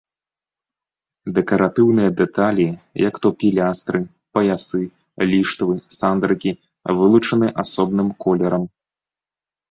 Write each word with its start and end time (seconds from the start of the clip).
Дэкаратыўныя 1.33 2.11
дэталі, 2.21 2.63
як 3.09 3.15
то 3.25 3.31
пілястры, 3.43 4.01
паясы, 4.37 4.81
ліштвы, 5.33 5.75
сандрыкі, 5.97 6.51
вылучаны 7.03 7.47
асобным 7.65 8.09
колерам. 8.27 8.63